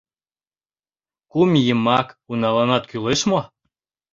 [1.31, 3.39] —Кум ийымак уналанат кӱлеш мо?